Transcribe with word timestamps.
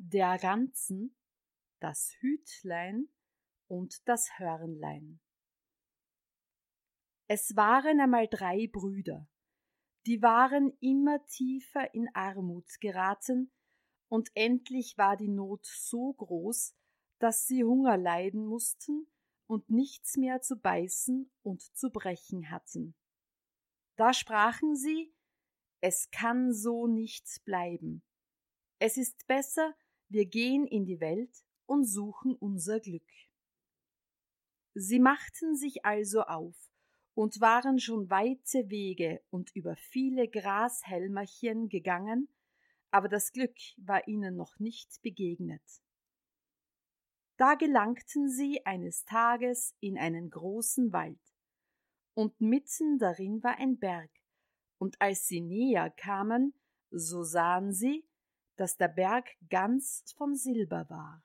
Der 0.00 0.40
Ranzen, 0.44 1.16
das 1.80 2.14
Hütlein 2.20 3.08
und 3.66 4.06
das 4.06 4.38
Hörnlein. 4.38 5.18
Es 7.26 7.56
waren 7.56 8.00
einmal 8.00 8.28
drei 8.28 8.68
Brüder, 8.68 9.28
die 10.06 10.22
waren 10.22 10.72
immer 10.80 11.26
tiefer 11.26 11.92
in 11.94 12.08
Armut 12.14 12.78
geraten, 12.80 13.50
und 14.06 14.30
endlich 14.34 14.96
war 14.98 15.16
die 15.16 15.28
Not 15.28 15.66
so 15.66 16.12
groß, 16.12 16.76
dass 17.18 17.48
sie 17.48 17.64
Hunger 17.64 17.96
leiden 17.96 18.46
mussten 18.46 19.08
und 19.48 19.68
nichts 19.68 20.16
mehr 20.16 20.40
zu 20.40 20.60
beißen 20.60 21.28
und 21.42 21.60
zu 21.76 21.90
brechen 21.90 22.52
hatten. 22.52 22.94
Da 23.96 24.14
sprachen 24.14 24.76
sie 24.76 25.12
Es 25.80 26.08
kann 26.12 26.52
so 26.54 26.86
nicht 26.86 27.26
bleiben. 27.44 28.04
Es 28.78 28.96
ist 28.96 29.26
besser, 29.26 29.74
wir 30.08 30.26
gehen 30.26 30.66
in 30.66 30.84
die 30.84 31.00
Welt 31.00 31.44
und 31.66 31.84
suchen 31.84 32.34
unser 32.34 32.80
Glück. 32.80 33.10
Sie 34.74 35.00
machten 35.00 35.56
sich 35.56 35.84
also 35.84 36.22
auf 36.22 36.56
und 37.14 37.40
waren 37.40 37.78
schon 37.78 38.10
weite 38.10 38.70
Wege 38.70 39.20
und 39.30 39.54
über 39.54 39.76
viele 39.76 40.28
Grashelmerchen 40.28 41.68
gegangen, 41.68 42.28
aber 42.90 43.08
das 43.08 43.32
Glück 43.32 43.56
war 43.76 44.06
ihnen 44.08 44.36
noch 44.36 44.58
nicht 44.58 45.02
begegnet. 45.02 45.62
Da 47.36 47.54
gelangten 47.54 48.30
sie 48.30 48.64
eines 48.64 49.04
Tages 49.04 49.74
in 49.80 49.98
einen 49.98 50.30
großen 50.30 50.92
Wald, 50.92 51.20
und 52.14 52.40
mitten 52.40 52.98
darin 52.98 53.42
war 53.42 53.58
ein 53.58 53.78
Berg, 53.78 54.10
und 54.78 55.00
als 55.00 55.26
sie 55.26 55.40
näher 55.40 55.90
kamen, 55.90 56.54
so 56.90 57.22
sahen 57.22 57.72
sie, 57.72 58.07
dass 58.58 58.76
der 58.76 58.88
Berg 58.88 59.26
ganz 59.48 60.04
von 60.16 60.34
Silber 60.34 60.88
war. 60.90 61.24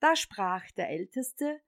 Da 0.00 0.16
sprach 0.16 0.70
der 0.72 0.88
Älteste 0.90 1.60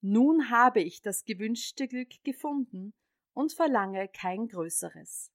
Nun 0.00 0.50
habe 0.50 0.80
ich 0.80 1.02
das 1.02 1.24
gewünschte 1.24 1.88
Glück 1.88 2.22
gefunden 2.24 2.92
und 3.32 3.52
verlange 3.52 4.08
kein 4.08 4.48
größeres. 4.48 5.32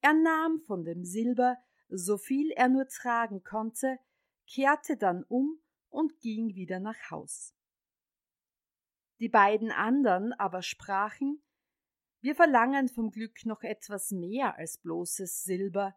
Er 0.00 0.14
nahm 0.14 0.60
von 0.66 0.84
dem 0.84 1.04
Silber 1.04 1.58
so 1.88 2.16
viel 2.16 2.50
er 2.52 2.68
nur 2.68 2.88
tragen 2.88 3.42
konnte, 3.42 3.98
kehrte 4.46 4.96
dann 4.96 5.24
um 5.24 5.62
und 5.90 6.18
ging 6.20 6.54
wieder 6.54 6.80
nach 6.80 7.10
Haus. 7.10 7.54
Die 9.20 9.28
beiden 9.28 9.70
andern 9.70 10.32
aber 10.32 10.62
sprachen 10.62 11.42
Wir 12.20 12.34
verlangen 12.34 12.88
vom 12.88 13.10
Glück 13.10 13.44
noch 13.44 13.62
etwas 13.62 14.10
mehr 14.10 14.56
als 14.56 14.78
bloßes 14.78 15.44
Silber, 15.44 15.96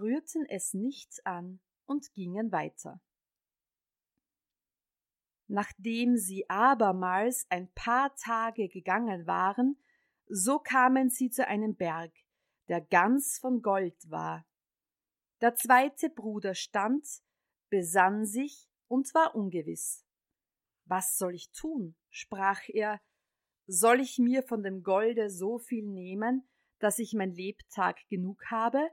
rührten 0.00 0.46
es 0.46 0.74
nichts 0.74 1.20
an 1.24 1.60
und 1.86 2.12
gingen 2.12 2.52
weiter. 2.52 3.00
Nachdem 5.46 6.16
sie 6.16 6.48
abermals 6.50 7.46
ein 7.48 7.72
paar 7.72 8.14
Tage 8.16 8.68
gegangen 8.68 9.26
waren, 9.26 9.82
so 10.26 10.58
kamen 10.58 11.08
sie 11.08 11.30
zu 11.30 11.46
einem 11.46 11.74
Berg, 11.74 12.12
der 12.68 12.82
ganz 12.82 13.38
von 13.38 13.62
Gold 13.62 14.10
war. 14.10 14.46
Der 15.40 15.54
zweite 15.54 16.10
Bruder 16.10 16.54
stand, 16.54 17.06
besann 17.70 18.26
sich 18.26 18.68
und 18.88 19.14
war 19.14 19.34
ungewiss. 19.34 20.04
Was 20.84 21.16
soll 21.16 21.34
ich 21.34 21.50
tun? 21.52 21.96
sprach 22.10 22.68
er. 22.68 23.00
Soll 23.66 24.00
ich 24.00 24.18
mir 24.18 24.42
von 24.42 24.62
dem 24.62 24.82
Golde 24.82 25.30
so 25.30 25.58
viel 25.58 25.86
nehmen, 25.86 26.48
dass 26.78 26.98
ich 26.98 27.12
mein 27.14 27.32
Lebtag 27.32 27.98
genug 28.08 28.42
habe, 28.50 28.90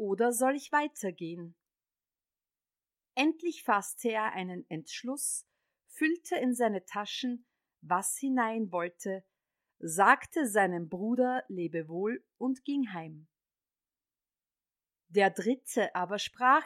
oder 0.00 0.32
soll 0.32 0.56
ich 0.56 0.72
weitergehen? 0.72 1.54
Endlich 3.14 3.64
fasste 3.64 4.10
er 4.10 4.32
einen 4.32 4.64
Entschluss, 4.70 5.46
füllte 5.88 6.36
in 6.36 6.54
seine 6.54 6.86
Taschen, 6.86 7.44
was 7.82 8.16
hinein 8.16 8.72
wollte, 8.72 9.22
sagte 9.78 10.48
seinem 10.48 10.88
Bruder 10.88 11.44
Lebewohl 11.48 12.24
und 12.38 12.64
ging 12.64 12.94
heim. 12.94 13.28
Der 15.08 15.28
dritte 15.28 15.94
aber 15.94 16.18
sprach 16.18 16.64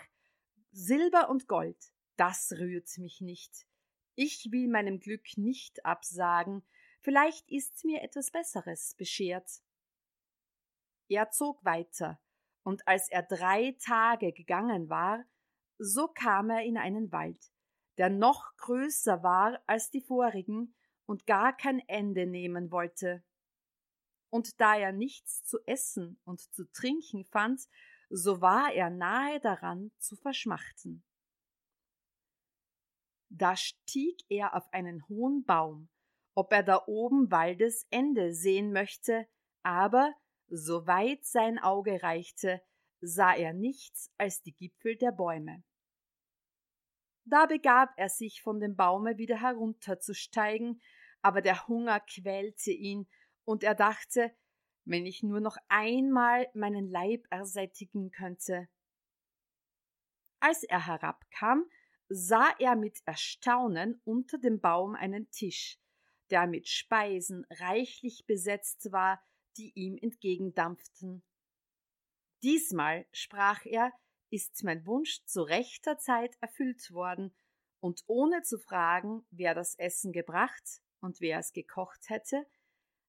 Silber 0.70 1.28
und 1.28 1.48
Gold, 1.48 1.92
das 2.16 2.52
rührt 2.52 2.96
mich 2.98 3.20
nicht. 3.20 3.66
Ich 4.14 4.46
will 4.52 4.68
meinem 4.68 5.00
Glück 5.00 5.36
nicht 5.36 5.84
absagen, 5.84 6.64
vielleicht 7.00 7.50
ist's 7.50 7.82
mir 7.82 8.00
etwas 8.02 8.30
Besseres 8.30 8.94
beschert. 8.94 9.60
Er 11.08 11.30
zog 11.30 11.64
weiter, 11.64 12.20
und 12.64 12.86
als 12.88 13.08
er 13.10 13.22
drei 13.22 13.76
Tage 13.78 14.32
gegangen 14.32 14.88
war, 14.88 15.24
so 15.78 16.08
kam 16.08 16.50
er 16.50 16.62
in 16.64 16.76
einen 16.76 17.12
Wald, 17.12 17.52
der 17.98 18.10
noch 18.10 18.56
größer 18.56 19.22
war 19.22 19.62
als 19.66 19.90
die 19.90 20.00
vorigen 20.00 20.74
und 21.06 21.26
gar 21.26 21.56
kein 21.56 21.80
Ende 21.86 22.26
nehmen 22.26 22.70
wollte. 22.70 23.22
Und 24.30 24.60
da 24.60 24.76
er 24.76 24.92
nichts 24.92 25.44
zu 25.44 25.58
essen 25.66 26.18
und 26.24 26.40
zu 26.52 26.64
trinken 26.72 27.24
fand, 27.26 27.60
so 28.10 28.40
war 28.40 28.72
er 28.72 28.90
nahe 28.90 29.40
daran 29.40 29.92
zu 29.98 30.16
verschmachten. 30.16 31.04
Da 33.28 33.56
stieg 33.56 34.20
er 34.28 34.54
auf 34.54 34.72
einen 34.72 35.06
hohen 35.08 35.44
Baum, 35.44 35.88
ob 36.34 36.52
er 36.52 36.62
da 36.62 36.82
oben 36.86 37.30
Waldes 37.30 37.86
Ende 37.90 38.32
sehen 38.32 38.72
möchte, 38.72 39.26
aber 39.62 40.14
so 40.48 40.86
weit 40.86 41.24
sein 41.24 41.58
Auge 41.58 42.02
reichte, 42.02 42.62
sah 43.00 43.34
er 43.34 43.52
nichts 43.52 44.10
als 44.18 44.42
die 44.42 44.54
Gipfel 44.54 44.96
der 44.96 45.12
Bäume. 45.12 45.62
Da 47.24 47.46
begab 47.46 47.92
er 47.96 48.08
sich 48.08 48.42
von 48.42 48.60
dem 48.60 48.76
Baume 48.76 49.16
wieder 49.16 49.40
herunterzusteigen, 49.40 50.80
aber 51.22 51.40
der 51.40 51.66
Hunger 51.68 52.00
quälte 52.00 52.70
ihn, 52.70 53.08
und 53.46 53.62
er 53.62 53.74
dachte, 53.74 54.34
wenn 54.84 55.06
ich 55.06 55.22
nur 55.22 55.40
noch 55.40 55.56
einmal 55.68 56.48
meinen 56.54 56.90
Leib 56.90 57.26
ersättigen 57.30 58.10
könnte. 58.10 58.68
Als 60.40 60.62
er 60.62 60.86
herabkam, 60.86 61.64
sah 62.08 62.54
er 62.58 62.76
mit 62.76 63.00
Erstaunen 63.06 64.00
unter 64.04 64.38
dem 64.38 64.60
Baum 64.60 64.94
einen 64.94 65.30
Tisch, 65.30 65.78
der 66.30 66.46
mit 66.46 66.68
Speisen 66.68 67.46
reichlich 67.50 68.24
besetzt 68.26 68.92
war, 68.92 69.22
die 69.56 69.72
ihm 69.74 69.98
entgegendampften. 70.00 71.22
Diesmal, 72.42 73.06
sprach 73.12 73.64
er, 73.64 73.92
ist 74.30 74.64
mein 74.64 74.86
Wunsch 74.86 75.24
zu 75.24 75.42
rechter 75.42 75.98
Zeit 75.98 76.36
erfüllt 76.40 76.90
worden, 76.92 77.34
und 77.80 78.02
ohne 78.06 78.40
zu 78.42 78.58
fragen, 78.58 79.26
wer 79.30 79.54
das 79.54 79.74
Essen 79.74 80.12
gebracht 80.12 80.80
und 81.00 81.20
wer 81.20 81.38
es 81.38 81.52
gekocht 81.52 82.08
hätte, 82.08 82.46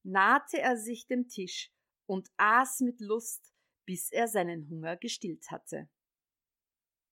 nahte 0.04 0.60
er 0.60 0.76
sich 0.76 1.08
dem 1.08 1.30
Tisch 1.30 1.72
und 2.06 2.30
aß 2.36 2.82
mit 2.82 3.00
Lust, 3.00 3.54
bis 3.86 4.12
er 4.12 4.28
seinen 4.28 4.70
Hunger 4.70 4.98
gestillt 4.98 5.50
hatte. 5.50 5.90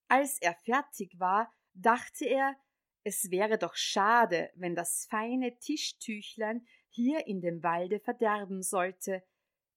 Als 0.09 0.39
er 0.41 0.55
fertig 0.55 1.17
war, 1.19 1.53
dachte 1.73 2.25
er, 2.25 2.55
es 3.03 3.31
wäre 3.31 3.57
doch 3.57 3.75
schade, 3.75 4.51
wenn 4.55 4.75
das 4.75 5.07
feine 5.09 5.57
Tischtüchlein 5.59 6.67
hier 6.93 7.27
in 7.27 7.41
dem 7.41 7.63
Walde 7.63 7.99
verderben 7.99 8.61
sollte, 8.61 9.23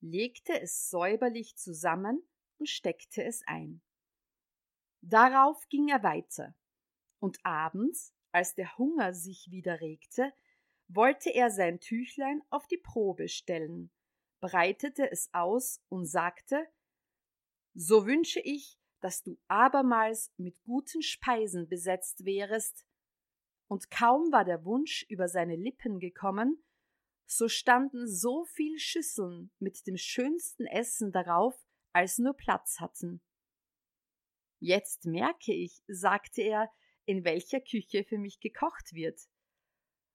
legte 0.00 0.60
es 0.60 0.90
säuberlich 0.90 1.56
zusammen 1.56 2.22
und 2.58 2.68
steckte 2.68 3.24
es 3.24 3.42
ein. 3.46 3.80
Darauf 5.00 5.66
ging 5.68 5.88
er 5.88 6.02
weiter, 6.02 6.54
und 7.18 7.38
abends, 7.44 8.14
als 8.32 8.54
der 8.54 8.76
Hunger 8.76 9.14
sich 9.14 9.50
wieder 9.50 9.80
regte, 9.80 10.32
wollte 10.88 11.30
er 11.30 11.50
sein 11.50 11.80
Tüchlein 11.80 12.42
auf 12.50 12.66
die 12.66 12.78
Probe 12.78 13.28
stellen, 13.28 13.90
breitete 14.40 15.10
es 15.10 15.32
aus 15.32 15.82
und 15.88 16.06
sagte 16.06 16.68
So 17.74 18.06
wünsche 18.06 18.40
ich, 18.40 18.78
dass 19.00 19.22
du 19.22 19.38
abermals 19.48 20.32
mit 20.36 20.62
guten 20.62 21.02
Speisen 21.02 21.68
besetzt 21.68 22.24
wärest. 22.24 22.86
Und 23.68 23.90
kaum 23.90 24.32
war 24.32 24.44
der 24.44 24.64
Wunsch 24.64 25.04
über 25.08 25.28
seine 25.28 25.56
Lippen 25.56 25.98
gekommen, 25.98 26.62
so 27.26 27.48
standen 27.48 28.08
so 28.08 28.44
viel 28.44 28.78
Schüsseln 28.78 29.50
mit 29.58 29.86
dem 29.86 29.96
schönsten 29.96 30.66
Essen 30.66 31.12
darauf, 31.12 31.54
als 31.92 32.18
nur 32.18 32.34
Platz 32.34 32.78
hatten. 32.80 33.20
Jetzt 34.58 35.04
merke 35.04 35.52
ich, 35.52 35.82
sagte 35.86 36.42
er, 36.42 36.70
in 37.04 37.24
welcher 37.24 37.60
Küche 37.60 38.04
für 38.04 38.18
mich 38.18 38.40
gekocht 38.40 38.92
wird. 38.92 39.20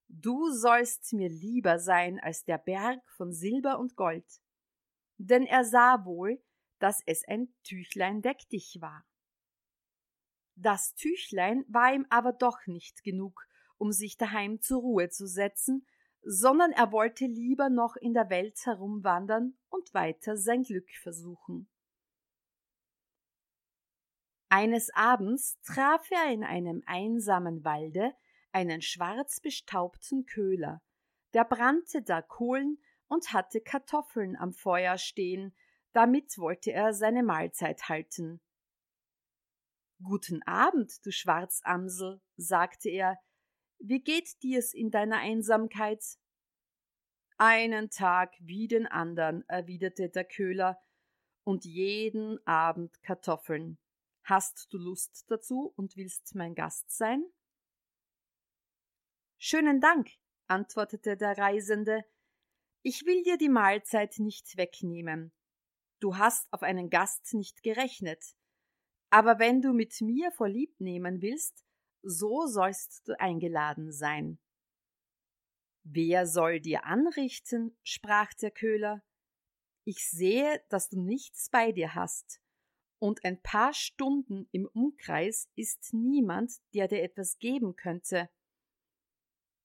Du 0.08 0.50
sollst 0.50 1.12
mir 1.12 1.28
lieber 1.28 1.78
sein 1.78 2.20
als 2.20 2.44
der 2.44 2.58
Berg 2.58 3.00
von 3.16 3.32
Silber 3.32 3.78
und 3.78 3.96
Gold. 3.96 4.26
Denn 5.16 5.46
er 5.46 5.64
sah 5.64 6.04
wohl, 6.04 6.42
dass 6.78 7.00
es 7.06 7.26
ein 7.26 7.54
Tüchlein 7.62 8.20
deck 8.22 8.48
dich 8.50 8.78
war. 8.80 9.06
Das 10.54 10.94
Tüchlein 10.94 11.64
war 11.68 11.94
ihm 11.94 12.06
aber 12.10 12.32
doch 12.32 12.66
nicht 12.66 13.02
genug, 13.04 13.46
um 13.78 13.90
sich 13.90 14.16
daheim 14.16 14.60
zur 14.60 14.80
Ruhe 14.80 15.08
zu 15.08 15.26
setzen, 15.26 15.86
sondern 16.22 16.72
er 16.72 16.92
wollte 16.92 17.26
lieber 17.26 17.68
noch 17.68 17.96
in 17.96 18.14
der 18.14 18.30
Welt 18.30 18.58
herumwandern 18.64 19.56
und 19.68 19.92
weiter 19.94 20.36
sein 20.36 20.62
Glück 20.62 20.90
versuchen. 21.02 21.68
Eines 24.48 24.90
Abends 24.94 25.58
traf 25.62 26.10
er 26.10 26.30
in 26.30 26.44
einem 26.44 26.82
einsamen 26.86 27.64
Walde 27.64 28.14
einen 28.52 28.82
schwarz 28.82 29.40
bestaubten 29.40 30.26
Köhler, 30.26 30.82
der 31.32 31.44
brannte 31.44 32.02
da 32.02 32.20
Kohlen 32.20 32.78
und 33.06 33.32
hatte 33.32 33.60
Kartoffeln 33.60 34.36
am 34.36 34.52
Feuer 34.52 34.98
stehen, 34.98 35.56
damit 35.92 36.38
wollte 36.38 36.72
er 36.72 36.94
seine 36.94 37.22
Mahlzeit 37.22 37.88
halten. 37.88 38.40
Guten 40.02 40.42
Abend, 40.42 41.04
du 41.04 41.10
Schwarzamsel, 41.10 42.20
sagte 42.36 42.90
er, 42.90 43.18
wie 43.82 44.00
geht 44.00 44.42
dir's 44.42 44.72
in 44.72 44.90
deiner 44.90 45.18
Einsamkeit? 45.18 46.02
Einen 47.36 47.90
Tag 47.90 48.34
wie 48.40 48.68
den 48.68 48.86
andern, 48.86 49.44
erwiderte 49.48 50.08
der 50.08 50.24
Köhler, 50.24 50.80
und 51.44 51.64
jeden 51.64 52.38
Abend 52.46 53.02
Kartoffeln. 53.02 53.78
Hast 54.22 54.72
du 54.72 54.78
Lust 54.78 55.24
dazu 55.28 55.72
und 55.76 55.96
willst 55.96 56.36
mein 56.36 56.54
Gast 56.54 56.96
sein? 56.96 57.24
Schönen 59.38 59.80
Dank, 59.80 60.10
antwortete 60.46 61.16
der 61.16 61.36
Reisende. 61.36 62.04
Ich 62.82 63.04
will 63.06 63.24
dir 63.24 63.36
die 63.36 63.48
Mahlzeit 63.48 64.20
nicht 64.20 64.56
wegnehmen. 64.56 65.32
Du 65.98 66.16
hast 66.16 66.52
auf 66.52 66.62
einen 66.62 66.90
Gast 66.90 67.34
nicht 67.34 67.64
gerechnet. 67.64 68.24
Aber 69.10 69.40
wenn 69.40 69.60
du 69.60 69.72
mit 69.72 70.00
mir 70.00 70.30
vorlieb 70.30 70.80
nehmen 70.80 71.20
willst, 71.20 71.64
so 72.02 72.46
sollst 72.46 73.08
du 73.08 73.18
eingeladen 73.18 73.92
sein. 73.92 74.38
Wer 75.84 76.26
soll 76.26 76.60
dir 76.60 76.84
anrichten? 76.84 77.76
sprach 77.82 78.32
der 78.34 78.50
Köhler. 78.50 79.02
Ich 79.84 80.08
sehe, 80.08 80.62
dass 80.68 80.88
du 80.88 81.00
nichts 81.00 81.48
bei 81.50 81.72
dir 81.72 81.94
hast 81.94 82.40
und 83.02 83.24
ein 83.24 83.42
paar 83.42 83.74
Stunden 83.74 84.48
im 84.52 84.68
Umkreis 84.68 85.50
ist 85.56 85.92
niemand, 85.92 86.52
der 86.72 86.86
dir 86.86 87.02
etwas 87.02 87.40
geben 87.40 87.74
könnte. 87.74 88.30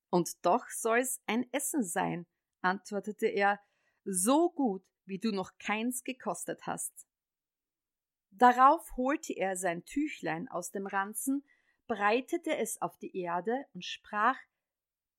Und 0.10 0.44
doch 0.44 0.68
soll's 0.70 1.22
ein 1.28 1.46
Essen 1.54 1.84
sein, 1.84 2.26
antwortete 2.62 3.28
er, 3.28 3.60
so 4.06 4.50
gut, 4.50 4.84
wie 5.06 5.20
du 5.20 5.32
noch 5.32 5.56
keins 5.60 6.04
gekostet 6.04 6.66
hast. 6.66 7.06
Darauf 8.32 8.98
holte 8.98 9.34
er 9.34 9.56
sein 9.56 9.86
Tüchlein 9.86 10.48
aus 10.48 10.72
dem 10.72 10.88
Ranzen, 10.88 11.44
breitete 11.88 12.56
es 12.56 12.82
auf 12.82 12.98
die 12.98 13.16
Erde 13.18 13.66
und 13.74 13.84
sprach 13.84 14.38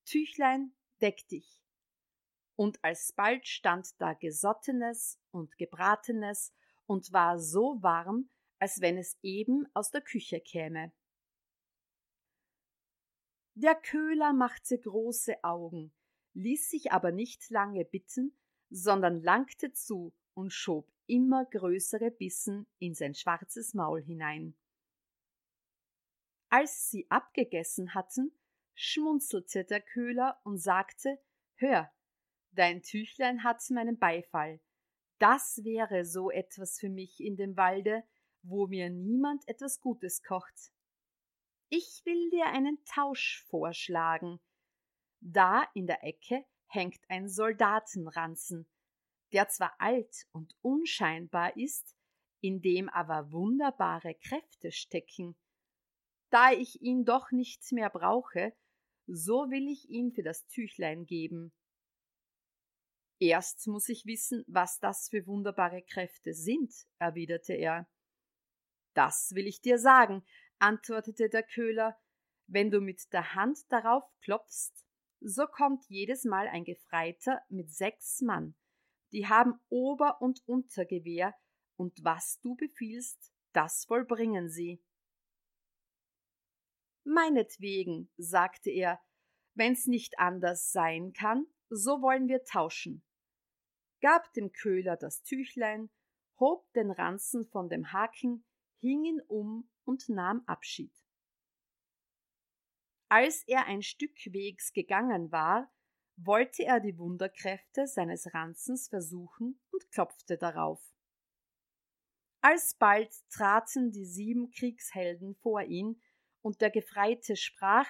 Tüchlein, 0.04 0.74
deck 1.00 1.26
dich. 1.28 1.62
Und 2.56 2.82
alsbald 2.82 3.46
stand 3.46 4.00
da 4.00 4.14
Gesottenes 4.14 5.20
und 5.30 5.56
Gebratenes 5.58 6.52
und 6.86 7.12
war 7.12 7.38
so 7.38 7.82
warm, 7.82 8.28
als 8.58 8.80
wenn 8.80 8.98
es 8.98 9.16
eben 9.22 9.66
aus 9.74 9.90
der 9.90 10.00
Küche 10.00 10.40
käme. 10.40 10.92
Der 13.54 13.74
Köhler 13.74 14.32
machte 14.32 14.78
große 14.78 15.42
Augen, 15.42 15.92
ließ 16.34 16.70
sich 16.70 16.92
aber 16.92 17.12
nicht 17.12 17.50
lange 17.50 17.84
bitten, 17.84 18.36
sondern 18.70 19.22
langte 19.22 19.72
zu 19.72 20.12
und 20.34 20.52
schob 20.52 20.90
immer 21.06 21.44
größere 21.46 22.10
Bissen 22.10 22.66
in 22.78 22.94
sein 22.94 23.14
schwarzes 23.14 23.74
Maul 23.74 24.02
hinein. 24.02 24.56
Als 26.50 26.90
sie 26.90 27.10
abgegessen 27.10 27.94
hatten, 27.94 28.32
schmunzelte 28.74 29.64
der 29.64 29.80
Köhler 29.80 30.40
und 30.44 30.58
sagte 30.58 31.18
Hör, 31.56 31.90
dein 32.52 32.82
Tüchlein 32.82 33.44
hat 33.44 33.62
meinen 33.70 33.98
Beifall, 33.98 34.60
das 35.18 35.60
wäre 35.64 36.04
so 36.04 36.30
etwas 36.30 36.78
für 36.78 36.88
mich 36.88 37.20
in 37.20 37.36
dem 37.36 37.56
Walde, 37.56 38.04
wo 38.42 38.66
mir 38.66 38.88
niemand 38.88 39.46
etwas 39.48 39.80
Gutes 39.80 40.22
kocht. 40.22 40.72
Ich 41.68 42.02
will 42.04 42.30
dir 42.30 42.46
einen 42.46 42.82
Tausch 42.84 43.44
vorschlagen. 43.48 44.40
Da 45.20 45.64
in 45.74 45.86
der 45.86 46.04
Ecke 46.04 46.44
hängt 46.68 47.00
ein 47.08 47.28
Soldatenranzen, 47.28 48.66
der 49.32 49.48
zwar 49.48 49.74
alt 49.78 50.26
und 50.32 50.56
unscheinbar 50.62 51.56
ist, 51.56 51.96
in 52.40 52.62
dem 52.62 52.88
aber 52.88 53.32
wunderbare 53.32 54.14
Kräfte 54.14 54.70
stecken. 54.70 55.36
Da 56.30 56.52
ich 56.52 56.82
ihn 56.82 57.04
doch 57.04 57.30
nicht 57.30 57.72
mehr 57.72 57.90
brauche, 57.90 58.54
so 59.06 59.50
will 59.50 59.68
ich 59.68 59.88
ihn 59.88 60.12
für 60.12 60.22
das 60.22 60.46
Tüchlein 60.46 61.06
geben. 61.06 61.52
Erst 63.20 63.66
muss 63.66 63.88
ich 63.88 64.06
wissen, 64.06 64.44
was 64.46 64.78
das 64.78 65.08
für 65.08 65.26
wunderbare 65.26 65.82
Kräfte 65.82 66.34
sind, 66.34 66.72
erwiderte 66.98 67.54
er. 67.54 67.88
Das 68.94 69.32
will 69.34 69.46
ich 69.46 69.60
dir 69.60 69.78
sagen, 69.78 70.24
antwortete 70.58 71.28
der 71.28 71.42
Köhler, 71.42 71.98
wenn 72.46 72.70
du 72.70 72.80
mit 72.80 73.12
der 73.12 73.34
Hand 73.34 73.58
darauf 73.70 74.04
klopfst, 74.20 74.84
so 75.20 75.46
kommt 75.46 75.84
jedes 75.88 76.24
Mal 76.24 76.46
ein 76.48 76.64
Gefreiter 76.64 77.42
mit 77.48 77.72
sechs 77.72 78.20
Mann, 78.20 78.54
die 79.12 79.26
haben 79.26 79.54
Ober- 79.68 80.20
und 80.20 80.46
Untergewehr, 80.46 81.34
und 81.76 82.02
was 82.02 82.40
du 82.40 82.56
befiehlst, 82.56 83.32
das 83.52 83.84
vollbringen 83.84 84.48
sie. 84.50 84.82
Meinetwegen, 87.08 88.10
sagte 88.16 88.70
er, 88.70 89.00
wenn's 89.54 89.86
nicht 89.86 90.18
anders 90.18 90.70
sein 90.70 91.12
kann, 91.12 91.46
so 91.70 92.02
wollen 92.02 92.28
wir 92.28 92.44
tauschen 92.44 93.02
gab 94.00 94.32
dem 94.34 94.52
Köhler 94.52 94.96
das 94.96 95.22
Tüchlein, 95.22 95.90
hob 96.38 96.70
den 96.72 96.90
Ranzen 96.90 97.46
von 97.46 97.68
dem 97.68 97.92
Haken, 97.92 98.44
hing 98.80 99.04
ihn 99.04 99.20
um 99.26 99.68
und 99.84 100.08
nahm 100.08 100.42
Abschied. 100.46 100.92
Als 103.08 103.42
er 103.46 103.66
ein 103.66 103.82
Stück 103.82 104.16
Wegs 104.26 104.72
gegangen 104.72 105.32
war, 105.32 105.72
wollte 106.16 106.64
er 106.64 106.80
die 106.80 106.98
Wunderkräfte 106.98 107.86
seines 107.86 108.32
Ranzens 108.34 108.88
versuchen 108.88 109.60
und 109.70 109.90
klopfte 109.90 110.36
darauf. 110.36 110.82
Alsbald 112.40 113.12
traten 113.30 113.90
die 113.90 114.04
sieben 114.04 114.50
Kriegshelden 114.50 115.34
vor 115.36 115.62
ihn, 115.62 116.00
und 116.42 116.60
der 116.60 116.70
Gefreite 116.70 117.36
sprach 117.36 117.88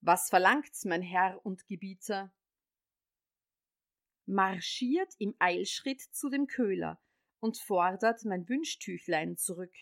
Was 0.00 0.28
verlangt's, 0.28 0.84
mein 0.84 1.02
Herr 1.02 1.44
und 1.44 1.66
Gebieter? 1.66 2.32
marschiert 4.26 5.14
im 5.18 5.34
Eilschritt 5.38 6.02
zu 6.02 6.28
dem 6.28 6.46
Köhler 6.46 7.00
und 7.40 7.56
fordert 7.56 8.24
mein 8.26 8.46
Wünschtüchlein 8.46 9.38
zurück. 9.38 9.74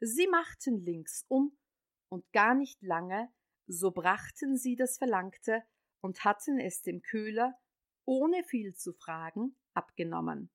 Sie 0.00 0.26
machten 0.26 0.80
links 0.80 1.26
um, 1.28 1.58
und 2.08 2.30
gar 2.32 2.54
nicht 2.54 2.80
lange, 2.82 3.30
so 3.66 3.90
brachten 3.90 4.56
sie 4.56 4.76
das 4.76 4.96
Verlangte 4.96 5.62
und 6.00 6.24
hatten 6.24 6.58
es 6.58 6.80
dem 6.80 7.02
Köhler, 7.02 7.54
ohne 8.06 8.42
viel 8.44 8.74
zu 8.74 8.94
fragen, 8.94 9.56
abgenommen. 9.74 10.50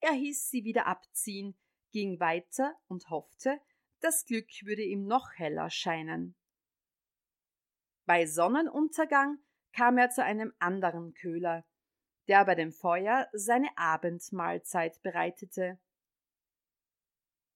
Er 0.00 0.12
hieß 0.12 0.48
sie 0.50 0.62
wieder 0.62 0.86
abziehen, 0.86 1.58
ging 1.90 2.20
weiter 2.20 2.76
und 2.86 3.10
hoffte, 3.10 3.60
das 4.06 4.24
Glück 4.24 4.48
würde 4.62 4.82
ihm 4.82 5.08
noch 5.08 5.32
heller 5.34 5.68
scheinen. 5.68 6.36
Bei 8.04 8.24
Sonnenuntergang 8.24 9.40
kam 9.72 9.98
er 9.98 10.10
zu 10.10 10.22
einem 10.22 10.54
anderen 10.60 11.12
Köhler, 11.14 11.66
der 12.28 12.44
bei 12.44 12.54
dem 12.54 12.70
Feuer 12.70 13.28
seine 13.32 13.76
Abendmahlzeit 13.76 15.02
bereitete. 15.02 15.80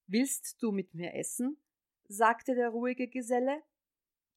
Willst 0.09 0.61
du 0.61 0.73
mit 0.73 0.93
mir 0.93 1.15
essen? 1.15 1.63
sagte 2.09 2.57
der 2.57 2.71
ruhige 2.71 3.07
Geselle. 3.07 3.63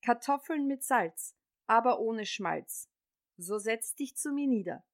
Kartoffeln 0.04 0.68
mit 0.68 0.84
Salz, 0.84 1.36
aber 1.66 2.00
ohne 2.00 2.28
Schmalz. 2.28 2.92
So 3.38 3.58
setz 3.58 3.96
dich 3.96 4.16
zu 4.18 4.32
mir 4.32 4.48
nieder. 4.48 4.86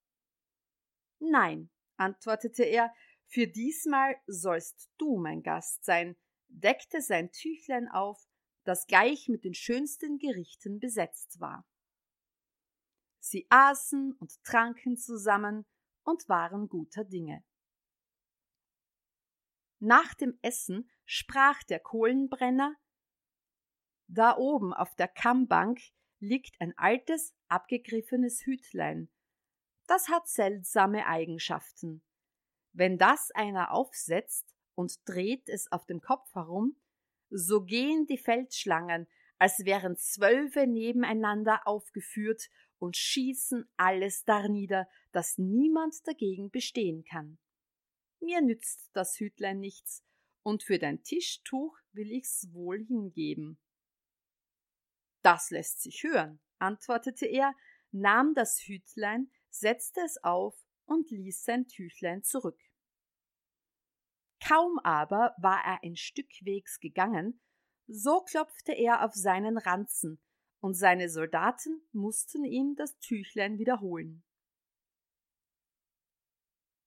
Nein, 1.18 1.68
antwortete 1.98 2.64
er, 2.64 2.94
für 3.26 3.46
diesmal 3.46 4.16
sollst 4.26 4.90
du 4.96 5.18
mein 5.18 5.42
Gast 5.42 5.84
sein, 5.84 6.16
deckte 6.50 7.00
sein 7.00 7.32
Tüchlein 7.32 7.88
auf, 7.88 8.28
das 8.64 8.86
gleich 8.86 9.28
mit 9.28 9.44
den 9.44 9.54
schönsten 9.54 10.18
Gerichten 10.18 10.78
besetzt 10.78 11.40
war. 11.40 11.66
Sie 13.20 13.46
aßen 13.50 14.12
und 14.14 14.42
tranken 14.44 14.96
zusammen 14.96 15.66
und 16.04 16.28
waren 16.28 16.68
guter 16.68 17.04
Dinge. 17.04 17.44
Nach 19.78 20.14
dem 20.14 20.38
Essen 20.42 20.90
sprach 21.04 21.62
der 21.64 21.80
Kohlenbrenner 21.80 22.76
Da 24.08 24.36
oben 24.36 24.74
auf 24.74 24.94
der 24.96 25.08
Kammbank 25.08 25.80
liegt 26.18 26.60
ein 26.60 26.76
altes, 26.76 27.34
abgegriffenes 27.48 28.44
Hütlein. 28.44 29.10
Das 29.86 30.08
hat 30.08 30.28
seltsame 30.28 31.06
Eigenschaften. 31.06 32.02
Wenn 32.72 32.98
das 32.98 33.30
einer 33.32 33.72
aufsetzt 33.72 34.54
und 34.80 35.06
dreht 35.06 35.50
es 35.50 35.70
auf 35.70 35.84
dem 35.84 36.00
Kopf 36.00 36.34
herum, 36.34 36.74
so 37.28 37.62
gehen 37.62 38.06
die 38.06 38.16
Feldschlangen, 38.16 39.06
als 39.36 39.66
wären 39.66 39.98
Zwölfe 39.98 40.66
nebeneinander 40.66 41.66
aufgeführt 41.66 42.48
und 42.78 42.96
schießen 42.96 43.68
alles 43.76 44.24
darnieder, 44.24 44.88
dass 45.12 45.36
niemand 45.36 45.96
dagegen 46.06 46.50
bestehen 46.50 47.04
kann. 47.04 47.38
Mir 48.20 48.40
nützt 48.40 48.88
das 48.94 49.20
Hütlein 49.20 49.60
nichts, 49.60 50.02
und 50.42 50.62
für 50.62 50.78
dein 50.78 51.02
Tischtuch 51.02 51.78
will 51.92 52.10
ich's 52.10 52.48
wohl 52.52 52.82
hingeben. 52.82 53.58
Das 55.20 55.50
lässt 55.50 55.82
sich 55.82 56.02
hören, 56.04 56.40
antwortete 56.58 57.26
er, 57.26 57.54
nahm 57.92 58.32
das 58.34 58.62
Hütlein, 58.62 59.30
setzte 59.50 60.00
es 60.00 60.24
auf 60.24 60.56
und 60.86 61.10
ließ 61.10 61.44
sein 61.44 61.68
Tüchlein 61.68 62.22
zurück. 62.22 62.58
Kaum 64.50 64.80
aber 64.80 65.36
war 65.38 65.64
er 65.64 65.84
ein 65.84 65.94
Stück 65.94 66.28
Wegs 66.40 66.80
gegangen, 66.80 67.40
so 67.86 68.22
klopfte 68.22 68.72
er 68.72 69.04
auf 69.04 69.14
seinen 69.14 69.56
Ranzen, 69.58 70.20
und 70.58 70.74
seine 70.74 71.08
Soldaten 71.08 71.80
mussten 71.92 72.44
ihm 72.44 72.74
das 72.74 72.98
Tüchlein 72.98 73.58
wiederholen. 73.58 74.24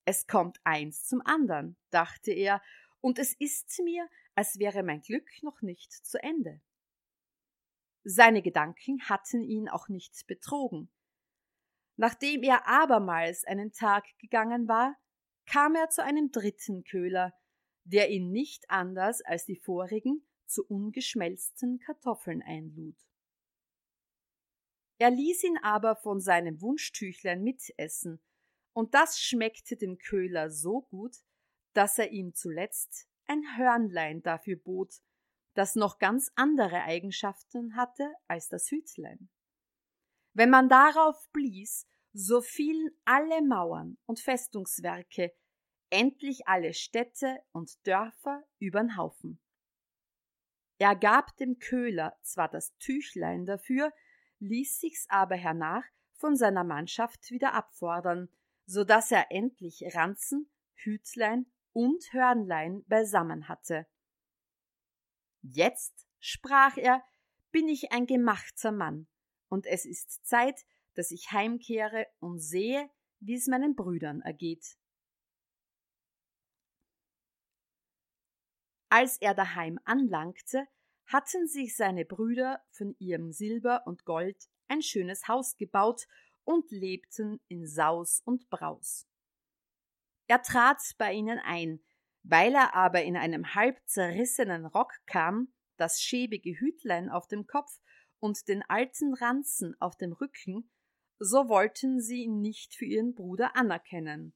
Es 0.04 0.28
kommt 0.28 0.60
eins 0.66 1.06
zum 1.06 1.22
andern, 1.22 1.78
dachte 1.90 2.34
er, 2.34 2.62
und 3.00 3.18
es 3.18 3.34
ist 3.40 3.80
mir, 3.82 4.10
als 4.36 4.60
wäre 4.60 4.84
mein 4.84 5.00
Glück 5.00 5.30
noch 5.42 5.62
nicht 5.62 5.94
zu 5.94 6.22
Ende. 6.22 6.62
Seine 8.04 8.42
Gedanken 8.42 9.08
hatten 9.08 9.42
ihn 9.42 9.70
auch 9.70 9.88
nicht 9.88 10.28
betrogen. 10.28 10.92
Nachdem 11.96 12.44
er 12.44 12.68
abermals 12.68 13.46
einen 13.46 13.72
Tag 13.72 14.04
gegangen 14.18 14.68
war, 14.68 14.98
kam 15.46 15.76
er 15.76 15.90
zu 15.90 16.04
einem 16.04 16.30
dritten 16.30 16.84
Köhler, 16.84 17.34
der 17.84 18.10
ihn 18.10 18.32
nicht 18.32 18.70
anders 18.70 19.22
als 19.22 19.46
die 19.46 19.56
vorigen 19.56 20.26
zu 20.46 20.66
ungeschmelzten 20.66 21.80
Kartoffeln 21.80 22.42
einlud. 22.42 22.96
Er 25.00 25.12
ließ 25.12 25.44
ihn 25.44 25.58
aber 25.58 25.96
von 25.96 26.22
seinem 26.22 26.62
Wunschtüchlein 26.62 27.44
mitessen, 27.44 28.22
und 28.74 28.94
das 28.96 29.20
schmeckte 29.20 29.76
dem 29.78 29.98
Köhler 29.98 30.50
so 30.50 30.82
gut, 30.82 31.18
dass 31.74 32.00
er 32.00 32.12
ihm 32.12 32.34
zuletzt 32.34 33.08
ein 33.28 33.44
Hörnlein 33.58 34.22
dafür 34.24 34.58
bot, 34.58 34.96
das 35.54 35.76
noch 35.76 36.00
ganz 36.00 36.32
andere 36.36 36.82
Eigenschaften 36.84 37.76
hatte 37.76 38.12
als 38.28 38.50
das 38.50 38.70
Hütlein. 38.72 39.30
Wenn 40.34 40.50
man 40.50 40.70
darauf 40.70 41.30
blies, 41.32 41.88
so 42.14 42.42
fielen 42.42 42.90
alle 43.06 43.42
Mauern 43.44 43.98
und 44.06 44.20
Festungswerke, 44.20 45.34
endlich 45.94 46.48
alle 46.48 46.74
Städte 46.74 47.40
und 47.52 47.86
Dörfer 47.88 48.44
übern 48.58 48.98
Haufen. 48.98 49.40
Er 50.80 50.96
gab 50.96 51.38
dem 51.38 51.60
Köhler 51.60 52.18
zwar 52.24 52.50
das 52.50 52.76
Tüchlein 52.78 53.46
dafür, 53.46 53.94
ließ 54.40 54.80
sich's 54.80 55.06
aber 55.10 55.36
hernach 55.36 55.86
von 56.16 56.36
seiner 56.36 56.64
Mannschaft 56.64 57.30
wieder 57.30 57.54
abfordern, 57.54 58.28
so 58.66 58.84
dass 58.84 59.12
er 59.12 59.32
endlich 59.32 59.84
Ranzen, 59.94 60.50
Hütlein 60.74 61.46
und 61.74 62.12
Hörnlein 62.12 62.84
beisammen 62.88 63.48
hatte. 63.48 63.86
Jetzt, 65.42 66.08
sprach 66.20 66.78
er, 66.78 67.04
bin 67.52 67.68
ich 67.68 67.92
ein 67.92 68.08
gemachter 68.08 68.72
Mann, 68.72 69.08
und 69.48 69.68
es 69.68 69.86
ist 69.86 70.26
Zeit, 70.26 70.66
dass 70.96 71.12
ich 71.12 71.32
heimkehre 71.32 72.08
und 72.20 72.40
sehe, 72.40 72.90
wie 73.20 73.36
es 73.36 73.48
meinen 73.48 73.76
Brüdern 73.76 74.22
ergeht. 74.22 74.78
Als 78.96 79.18
er 79.18 79.34
daheim 79.34 79.80
anlangte, 79.86 80.68
hatten 81.08 81.48
sich 81.48 81.76
seine 81.76 82.06
Brüder 82.06 82.62
von 82.70 82.96
ihrem 83.00 83.32
Silber 83.32 83.88
und 83.88 84.06
Gold 84.06 84.38
ein 84.68 84.84
schönes 84.84 85.28
Haus 85.28 85.58
gebaut 85.58 86.06
und 86.44 86.70
lebten 86.70 87.42
in 87.48 87.66
Saus 87.66 88.22
und 88.24 88.52
Braus. 88.52 89.08
Er 90.28 90.44
trat 90.44 90.78
bei 91.00 91.12
ihnen 91.12 91.40
ein, 91.40 91.84
weil 92.22 92.54
er 92.54 92.76
aber 92.76 93.02
in 93.02 93.18
einem 93.18 93.56
halb 93.56 93.82
zerrissenen 93.88 94.68
Rock 94.68 94.94
kam, 95.08 95.52
das 95.78 96.00
schäbige 96.00 96.52
Hütlein 96.52 97.10
auf 97.10 97.28
dem 97.28 97.48
Kopf 97.48 97.82
und 98.20 98.48
den 98.48 98.62
alten 98.62 99.16
Ranzen 99.16 99.76
auf 99.82 99.98
dem 99.98 100.14
Rücken, 100.14 100.70
so 101.18 101.50
wollten 101.50 102.00
sie 102.00 102.26
ihn 102.26 102.42
nicht 102.42 102.76
für 102.76 102.86
ihren 102.86 103.16
Bruder 103.16 103.56
anerkennen. 103.56 104.36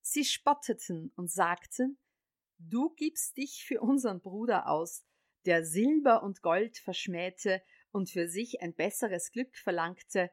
Sie 0.00 0.24
spotteten 0.24 1.12
und 1.14 1.30
sagten, 1.30 1.98
Du 2.68 2.90
gibst 2.94 3.36
dich 3.36 3.64
für 3.66 3.80
unseren 3.80 4.20
Bruder 4.20 4.68
aus, 4.68 5.04
der 5.46 5.64
Silber 5.64 6.22
und 6.22 6.42
Gold 6.42 6.78
verschmähte 6.78 7.62
und 7.90 8.10
für 8.10 8.28
sich 8.28 8.60
ein 8.62 8.74
besseres 8.74 9.32
Glück 9.32 9.56
verlangte, 9.56 10.30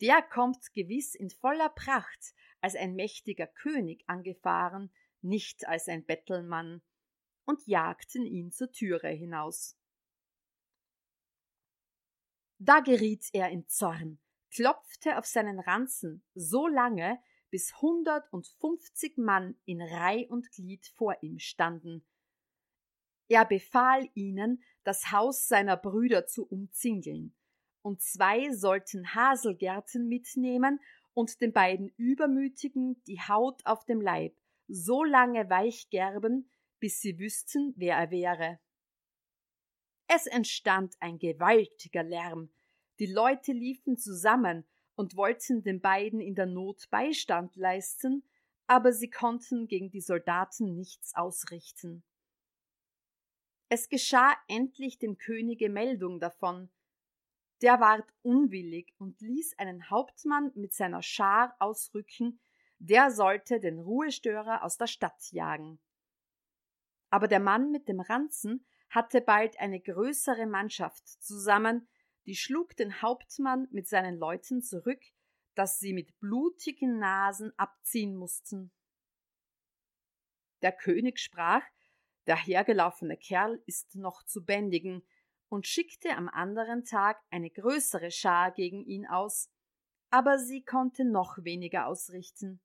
der 0.00 0.22
kommt 0.22 0.72
gewiss 0.72 1.14
in 1.14 1.30
voller 1.30 1.70
Pracht 1.70 2.34
als 2.60 2.76
ein 2.76 2.94
mächtiger 2.94 3.46
König 3.46 4.04
angefahren, 4.06 4.92
nicht 5.20 5.66
als 5.66 5.88
ein 5.88 6.04
Bettelmann, 6.04 6.82
und 7.44 7.66
jagten 7.66 8.24
ihn 8.24 8.52
zur 8.52 8.70
Türe 8.70 9.08
hinaus. 9.08 9.76
Da 12.58 12.80
geriet 12.80 13.28
er 13.32 13.48
in 13.50 13.66
Zorn, 13.66 14.20
klopfte 14.50 15.18
auf 15.18 15.26
seinen 15.26 15.58
Ranzen 15.58 16.22
so 16.34 16.68
lange, 16.68 17.18
bis 17.50 17.80
hundertundfünfzig 17.80 19.16
Mann 19.16 19.56
in 19.64 19.80
Reih 19.80 20.26
und 20.28 20.50
Glied 20.52 20.86
vor 20.96 21.16
ihm 21.22 21.38
standen. 21.38 22.04
Er 23.28 23.44
befahl 23.44 24.08
ihnen, 24.14 24.62
das 24.84 25.12
Haus 25.12 25.48
seiner 25.48 25.76
Brüder 25.76 26.26
zu 26.26 26.46
umzingeln, 26.46 27.34
und 27.82 28.00
zwei 28.02 28.52
sollten 28.52 29.14
Haselgärten 29.14 30.08
mitnehmen 30.08 30.80
und 31.14 31.40
den 31.40 31.52
beiden 31.52 31.92
Übermütigen 31.96 33.02
die 33.04 33.20
Haut 33.20 33.64
auf 33.66 33.84
dem 33.84 34.00
Leib 34.00 34.36
so 34.66 35.04
lange 35.04 35.48
weich 35.48 35.88
gerben, 35.90 36.50
bis 36.80 37.00
sie 37.00 37.18
wüssten, 37.18 37.74
wer 37.76 37.96
er 37.96 38.10
wäre. 38.10 38.60
Es 40.06 40.26
entstand 40.26 40.96
ein 41.00 41.18
gewaltiger 41.18 42.02
Lärm, 42.02 42.50
die 42.98 43.06
Leute 43.06 43.52
liefen 43.52 43.96
zusammen 43.96 44.64
und 44.98 45.16
wollten 45.16 45.62
den 45.62 45.80
beiden 45.80 46.20
in 46.20 46.34
der 46.34 46.46
Not 46.46 46.90
Beistand 46.90 47.54
leisten, 47.54 48.24
aber 48.66 48.92
sie 48.92 49.08
konnten 49.08 49.68
gegen 49.68 49.90
die 49.90 50.00
Soldaten 50.00 50.74
nichts 50.74 51.14
ausrichten. 51.14 52.02
Es 53.68 53.88
geschah 53.88 54.34
endlich 54.48 54.98
dem 54.98 55.16
Könige 55.16 55.70
Meldung 55.70 56.18
davon. 56.18 56.68
Der 57.62 57.78
ward 57.78 58.12
unwillig 58.22 58.92
und 58.98 59.20
ließ 59.20 59.56
einen 59.58 59.88
Hauptmann 59.88 60.50
mit 60.56 60.74
seiner 60.74 61.02
Schar 61.02 61.54
ausrücken, 61.60 62.40
der 62.80 63.12
sollte 63.12 63.60
den 63.60 63.78
Ruhestörer 63.78 64.64
aus 64.64 64.78
der 64.78 64.88
Stadt 64.88 65.30
jagen. 65.30 65.78
Aber 67.10 67.28
der 67.28 67.40
Mann 67.40 67.70
mit 67.70 67.88
dem 67.88 68.00
Ranzen 68.00 68.66
hatte 68.90 69.20
bald 69.20 69.60
eine 69.60 69.80
größere 69.80 70.46
Mannschaft 70.46 71.06
zusammen, 71.22 71.86
die 72.28 72.36
schlug 72.36 72.76
den 72.76 73.00
Hauptmann 73.00 73.68
mit 73.70 73.88
seinen 73.88 74.18
Leuten 74.18 74.60
zurück, 74.60 75.00
dass 75.54 75.78
sie 75.78 75.94
mit 75.94 76.20
blutigen 76.20 76.98
Nasen 76.98 77.52
abziehen 77.58 78.14
mussten. 78.14 78.70
Der 80.60 80.72
König 80.72 81.20
sprach, 81.20 81.62
der 82.26 82.36
hergelaufene 82.36 83.16
Kerl 83.16 83.62
ist 83.64 83.94
noch 83.96 84.22
zu 84.24 84.44
bändigen, 84.44 85.02
und 85.50 85.66
schickte 85.66 86.10
am 86.10 86.28
anderen 86.28 86.84
Tag 86.84 87.18
eine 87.30 87.48
größere 87.48 88.10
Schar 88.10 88.52
gegen 88.52 88.84
ihn 88.84 89.06
aus, 89.06 89.50
aber 90.10 90.38
sie 90.38 90.62
konnte 90.62 91.06
noch 91.06 91.38
weniger 91.42 91.86
ausrichten. 91.86 92.60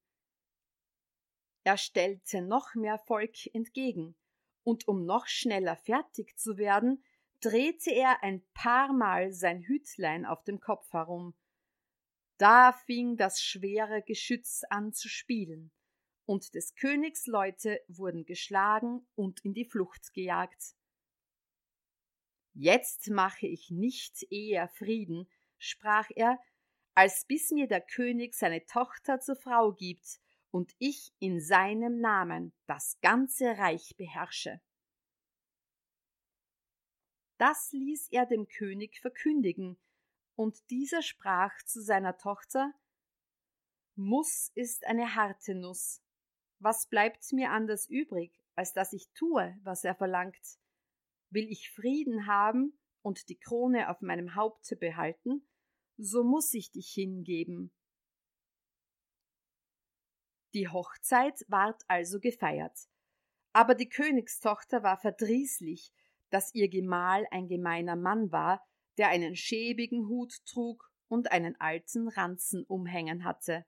Er 1.63 1.77
stellte 1.77 2.41
noch 2.41 2.75
mehr 2.75 2.99
Volk 2.99 3.47
entgegen, 3.53 4.17
und 4.63 4.89
um 4.89 5.05
noch 5.05 5.27
schneller 5.27 5.77
fertig 5.77 6.37
zu 6.37 6.57
werden, 6.57 7.05
drehte 7.43 7.91
er 7.91 8.23
ein 8.23 8.41
paar 8.53 8.93
Mal 8.93 9.33
sein 9.33 9.61
Hütlein 9.61 10.25
auf 10.25 10.43
dem 10.43 10.59
Kopf 10.61 10.93
herum. 10.93 11.35
Da 12.37 12.71
fing 12.71 13.17
das 13.17 13.41
schwere 13.41 14.01
Geschütz 14.01 14.63
an 14.69 14.93
zu 14.93 15.09
spielen, 15.09 15.71
und 16.25 16.55
des 16.55 16.75
Königs 16.75 17.27
Leute 17.27 17.81
wurden 17.87 18.25
geschlagen 18.25 19.05
und 19.15 19.43
in 19.43 19.53
die 19.53 19.65
Flucht 19.65 20.13
gejagt. 20.13 20.75
Jetzt 22.53 23.09
mache 23.09 23.47
ich 23.47 23.69
nicht 23.71 24.25
eher 24.31 24.69
Frieden, 24.69 25.27
sprach 25.57 26.09
er, 26.15 26.39
als 26.95 27.25
bis 27.25 27.51
mir 27.51 27.67
der 27.67 27.81
König 27.81 28.35
seine 28.35 28.65
Tochter 28.65 29.19
zur 29.19 29.35
Frau 29.35 29.73
gibt 29.73 30.19
und 30.51 30.73
ich 30.77 31.11
in 31.19 31.41
seinem 31.41 31.99
Namen 31.99 32.53
das 32.67 32.99
ganze 33.01 33.57
Reich 33.57 33.95
beherrsche. 33.97 34.61
Das 37.37 37.71
ließ 37.71 38.09
er 38.11 38.25
dem 38.25 38.47
König 38.47 38.99
verkündigen, 38.99 39.77
und 40.35 40.69
dieser 40.69 41.01
sprach 41.01 41.53
zu 41.65 41.81
seiner 41.81 42.17
Tochter 42.17 42.73
Muss 43.95 44.51
ist 44.55 44.85
eine 44.85 45.15
harte 45.15 45.55
Nuss. 45.55 46.01
Was 46.59 46.87
bleibt 46.87 47.31
mir 47.33 47.51
anders 47.51 47.89
übrig, 47.89 48.41
als 48.55 48.73
dass 48.73 48.93
ich 48.93 49.11
tue, 49.13 49.57
was 49.63 49.83
er 49.83 49.95
verlangt? 49.95 50.59
Will 51.29 51.49
ich 51.49 51.71
Frieden 51.71 52.25
haben 52.27 52.79
und 53.01 53.29
die 53.29 53.37
Krone 53.37 53.89
auf 53.89 54.01
meinem 54.01 54.35
Haupte 54.35 54.75
behalten, 54.75 55.47
so 55.97 56.23
muss 56.23 56.53
ich 56.53 56.71
dich 56.71 56.89
hingeben. 56.89 57.71
Die 60.53 60.67
Hochzeit 60.67 61.43
ward 61.47 61.83
also 61.87 62.19
gefeiert. 62.19 62.87
Aber 63.53 63.75
die 63.75 63.89
Königstochter 63.89 64.83
war 64.83 64.97
verdrießlich, 64.97 65.91
dass 66.33 66.51
ihr 66.55 66.67
Gemahl 66.67 67.27
ein 67.29 67.47
gemeiner 67.47 67.95
Mann 67.95 68.31
war, 68.31 68.65
der 68.97 69.09
einen 69.09 69.35
schäbigen 69.35 70.07
Hut 70.07 70.33
trug 70.47 70.91
und 71.07 71.31
einen 71.31 71.55
alten 71.61 72.07
Ranzen 72.07 72.63
umhängen 72.63 73.23
hatte. 73.23 73.67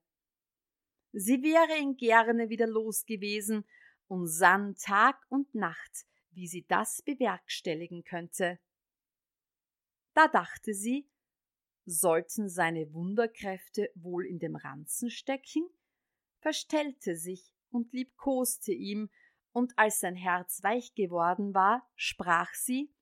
Sie 1.12 1.44
wäre 1.44 1.80
ihn 1.80 1.96
gerne 1.96 2.50
wieder 2.50 2.66
los 2.66 3.06
gewesen 3.06 3.66
und 4.08 4.26
sann 4.26 4.76
Tag 4.78 5.24
und 5.30 5.54
Nacht, 5.54 6.08
wie 6.32 6.48
sie 6.48 6.66
das 6.68 7.04
bewerkstelligen 7.04 8.04
könnte. 8.04 8.58
Da 10.16 10.28
dachte 10.28 10.74
sie, 10.74 11.08
sollten 11.86 12.50
seine 12.50 12.92
Wunderkräfte 12.94 13.92
wohl 13.94 14.26
in 14.26 14.40
dem 14.40 14.56
Ranzen 14.56 15.12
stecken? 15.12 15.70
Verstellte 16.40 17.16
sich 17.16 17.54
und 17.70 17.94
liebkoste 17.94 18.72
ihm, 18.72 19.12
und 19.56 19.72
als 19.80 20.02
sein 20.02 20.18
Herz 20.18 20.62
weich 20.64 20.96
geworden 20.96 21.54
war, 21.54 21.90
sprach 21.96 22.54
sie 22.54 22.94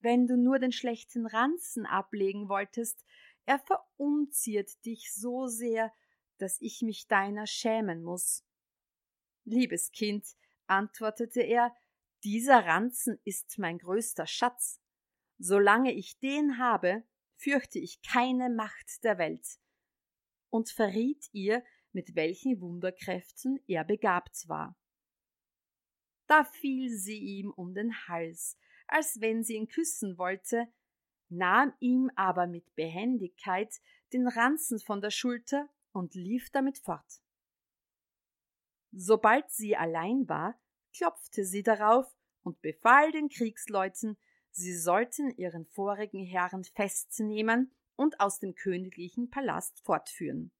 Wenn 0.00 0.26
du 0.26 0.36
nur 0.36 0.58
den 0.58 0.70
schlechten 0.70 1.24
Ranzen 1.26 1.86
ablegen 1.86 2.50
wolltest, 2.50 3.06
er 3.46 3.58
verunziert 3.58 4.84
dich 4.84 5.14
so 5.14 5.46
sehr, 5.46 5.94
dass 6.36 6.60
ich 6.60 6.82
mich 6.82 7.08
deiner 7.08 7.46
schämen 7.46 8.02
muss. 8.02 8.44
Liebes 9.44 9.92
Kind, 9.92 10.26
antwortete 10.66 11.40
er, 11.40 11.74
dieser 12.22 12.66
Ranzen 12.66 13.18
ist 13.24 13.58
mein 13.58 13.78
größter 13.78 14.26
Schatz. 14.26 14.82
Solange 15.38 15.94
ich 15.94 16.18
den 16.18 16.58
habe, 16.58 17.02
fürchte 17.36 17.78
ich 17.78 18.02
keine 18.02 18.50
Macht 18.50 19.04
der 19.04 19.16
Welt. 19.16 19.58
Und 20.50 20.68
verriet 20.68 21.30
ihr, 21.32 21.64
mit 21.92 22.14
welchen 22.14 22.60
Wunderkräften 22.60 23.58
er 23.66 23.84
begabt 23.84 24.46
war. 24.46 24.76
Da 26.30 26.44
fiel 26.44 26.96
sie 26.96 27.18
ihm 27.18 27.50
um 27.50 27.74
den 27.74 28.06
Hals, 28.06 28.56
als 28.86 29.20
wenn 29.20 29.42
sie 29.42 29.56
ihn 29.56 29.66
küssen 29.66 30.16
wollte, 30.16 30.72
nahm 31.28 31.74
ihm 31.80 32.08
aber 32.14 32.46
mit 32.46 32.72
Behendigkeit 32.76 33.80
den 34.12 34.28
Ranzen 34.28 34.78
von 34.78 35.00
der 35.00 35.10
Schulter 35.10 35.68
und 35.90 36.14
lief 36.14 36.48
damit 36.50 36.78
fort. 36.78 37.20
Sobald 38.92 39.50
sie 39.50 39.76
allein 39.76 40.28
war, 40.28 40.56
klopfte 40.94 41.44
sie 41.44 41.64
darauf 41.64 42.06
und 42.44 42.62
befahl 42.62 43.10
den 43.10 43.28
Kriegsleuten, 43.28 44.16
sie 44.52 44.76
sollten 44.76 45.30
ihren 45.36 45.66
vorigen 45.66 46.24
Herrn 46.24 46.62
festnehmen 46.62 47.74
und 47.96 48.20
aus 48.20 48.38
dem 48.38 48.54
königlichen 48.54 49.30
Palast 49.30 49.80
fortführen. 49.80 50.52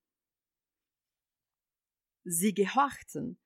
Sie 2.25 2.55
gehorchten, 2.55 3.39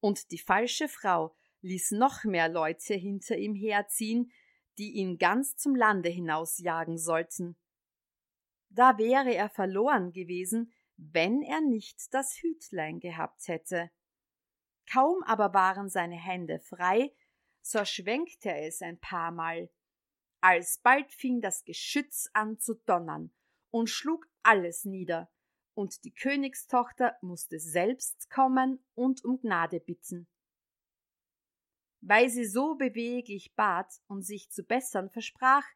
und 0.00 0.32
die 0.32 0.38
falsche 0.38 0.88
Frau 0.88 1.36
ließ 1.62 1.92
noch 1.92 2.24
mehr 2.24 2.48
Leute 2.48 2.94
hinter 2.94 3.36
ihm 3.36 3.54
herziehen, 3.54 4.32
die 4.78 4.92
ihn 4.92 5.18
ganz 5.18 5.56
zum 5.56 5.74
Lande 5.74 6.08
hinausjagen 6.08 6.98
sollten. 6.98 7.56
Da 8.70 8.98
wäre 8.98 9.34
er 9.34 9.48
verloren 9.48 10.12
gewesen, 10.12 10.72
wenn 10.96 11.42
er 11.42 11.60
nicht 11.60 12.12
das 12.12 12.36
Hütlein 12.40 13.00
gehabt 13.00 13.48
hätte. 13.48 13.90
Kaum 14.90 15.22
aber 15.24 15.52
waren 15.54 15.88
seine 15.88 16.16
Hände 16.16 16.60
frei, 16.60 17.12
so 17.60 17.84
schwenkte 17.84 18.50
er 18.50 18.66
es 18.66 18.80
ein 18.80 18.98
paar 18.98 19.30
Mal. 19.30 19.70
Alsbald 20.40 21.12
fing 21.12 21.40
das 21.40 21.64
Geschütz 21.64 22.30
an 22.32 22.58
zu 22.58 22.74
donnern 22.74 23.32
und 23.70 23.90
schlug 23.90 24.26
alles 24.42 24.84
nieder, 24.84 25.30
und 25.74 26.04
die 26.04 26.12
Königstochter 26.12 27.16
musste 27.20 27.60
selbst 27.60 28.30
kommen 28.30 28.84
und 28.94 29.24
um 29.24 29.38
Gnade 29.40 29.80
bitten. 29.80 30.28
Weil 32.08 32.30
sie 32.30 32.46
so 32.46 32.74
beweglich 32.74 33.54
bat 33.54 33.92
und 34.06 34.22
sich 34.22 34.50
zu 34.50 34.62
bessern 34.64 35.10
versprach, 35.10 35.66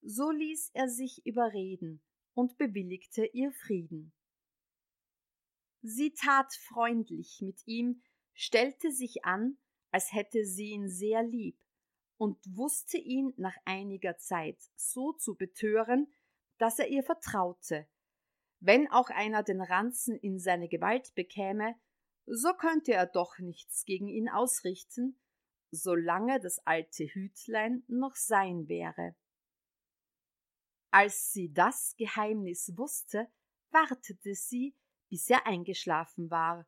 so 0.00 0.30
ließ 0.30 0.70
er 0.72 0.88
sich 0.88 1.26
überreden 1.26 2.02
und 2.32 2.56
bewilligte 2.56 3.26
ihr 3.26 3.52
Frieden. 3.52 4.14
Sie 5.82 6.14
tat 6.14 6.54
freundlich 6.54 7.40
mit 7.42 7.60
ihm, 7.66 8.02
stellte 8.32 8.90
sich 8.92 9.26
an, 9.26 9.58
als 9.90 10.12
hätte 10.12 10.46
sie 10.46 10.70
ihn 10.70 10.88
sehr 10.88 11.22
lieb, 11.22 11.58
und 12.16 12.38
wusste 12.56 12.96
ihn 12.96 13.34
nach 13.36 13.56
einiger 13.66 14.16
Zeit 14.16 14.58
so 14.76 15.12
zu 15.12 15.34
betören, 15.34 16.10
dass 16.56 16.78
er 16.78 16.88
ihr 16.88 17.02
vertraute 17.02 17.86
wenn 18.66 18.90
auch 18.90 19.10
einer 19.10 19.42
den 19.42 19.60
Ranzen 19.60 20.16
in 20.16 20.38
seine 20.38 20.68
Gewalt 20.68 21.14
bekäme, 21.14 21.74
so 22.24 22.54
könnte 22.54 22.94
er 22.94 23.06
doch 23.06 23.38
nichts 23.38 23.84
gegen 23.84 24.08
ihn 24.08 24.30
ausrichten, 24.30 25.20
solange 25.74 26.40
das 26.40 26.58
alte 26.66 27.04
Hütlein 27.04 27.84
noch 27.88 28.16
sein 28.16 28.68
wäre. 28.68 29.14
Als 30.90 31.32
sie 31.32 31.52
das 31.52 31.94
Geheimnis 31.96 32.72
wusste, 32.76 33.28
wartete 33.70 34.34
sie, 34.34 34.76
bis 35.08 35.28
er 35.28 35.46
eingeschlafen 35.46 36.30
war. 36.30 36.66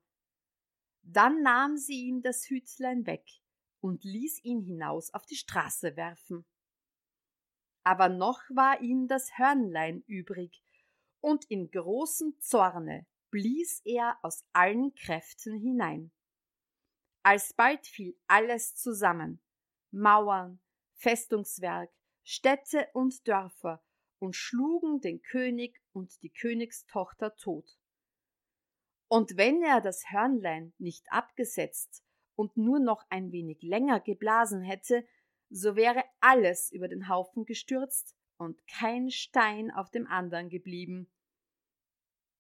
Dann 1.03 1.43
nahm 1.43 1.77
sie 1.77 2.07
ihm 2.07 2.23
das 2.23 2.49
Hütlein 2.49 3.07
weg 3.07 3.25
und 3.81 4.03
ließ 4.03 4.43
ihn 4.43 4.61
hinaus 4.61 5.15
auf 5.15 5.25
die 5.27 5.37
Straße 5.37 5.97
werfen. 5.97 6.45
Aber 7.85 8.09
noch 8.09 8.41
war 8.51 8.81
ihm 8.81 9.07
das 9.07 9.39
Hörnlein 9.39 10.03
übrig, 10.09 10.61
und 11.21 11.45
in 11.45 11.71
großem 11.71 12.37
Zorne 12.41 13.07
blies 13.31 13.81
er 13.85 14.19
aus 14.23 14.45
allen 14.53 14.93
Kräften 14.95 15.55
hinein. 15.55 16.11
Alsbald 17.27 17.85
fiel 17.89 18.17
alles 18.29 18.77
zusammen 18.77 19.43
Mauern, 19.91 20.61
Festungswerk, 20.95 21.91
Städte 22.23 22.89
und 22.93 23.27
Dörfer 23.27 23.83
und 24.21 24.37
schlugen 24.37 25.01
den 25.01 25.21
König 25.23 25.83
und 25.93 26.23
die 26.23 26.31
Königstochter 26.31 27.35
tot. 27.35 27.81
Und 29.09 29.37
wenn 29.37 29.61
er 29.61 29.81
das 29.81 30.09
Hörnlein 30.09 30.73
nicht 30.79 31.11
abgesetzt 31.11 32.05
und 32.37 32.57
nur 32.57 32.79
noch 32.79 33.05
ein 33.11 33.33
wenig 33.33 33.61
länger 33.61 33.99
geblasen 33.99 34.63
hätte, 34.63 35.05
so 35.51 35.75
wäre 35.75 36.05
alles 36.21 36.71
über 36.71 36.87
den 36.87 37.09
Haufen 37.09 37.45
gestürzt 37.45 38.17
und 38.37 38.65
kein 38.69 39.11
Stein 39.11 39.73
auf 39.73 39.91
dem 39.91 40.07
andern 40.07 40.49
geblieben. 40.49 41.11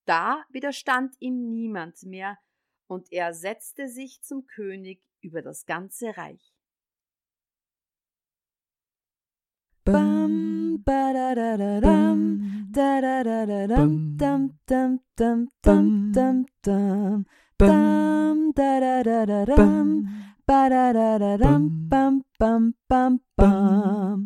Da 0.04 0.44
widerstand 0.50 1.16
ihm 1.18 1.52
niemand 1.52 2.04
mehr, 2.04 2.38
und 2.86 3.12
er 3.12 3.34
setzte 3.34 3.88
sich 3.88 4.22
zum 4.22 4.46
König 4.46 5.00
über 5.20 5.42
das 5.42 5.66
ganze 5.66 6.16
Reich. 6.16 6.54
Bam, 9.84 10.82
badadadadam, 10.84 12.68
dadadadadam, 12.72 14.16
dam, 14.16 14.58
dam, 14.66 15.00
dam, 15.16 15.48
dam, 15.62 16.12
dam, 16.12 16.46
dam, 16.62 17.26
dam, 17.58 18.52
dadadadadam, 18.52 19.88
badadadadam, 20.44 21.88
bam, 21.88 22.24
bam, 22.38 22.74
bam, 22.88 23.20
bam. 23.36 24.24